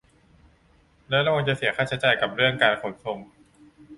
[1.09, 3.17] และระวังจะเสียค่าใช้จ่ายกับเรื่องการขนส่ง